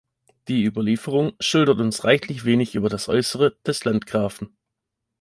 [0.47, 4.57] Die Überlieferung schildert uns reichlich wenig über das Äußere des Landgrafen.